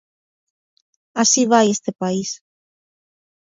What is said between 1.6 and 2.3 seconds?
este país.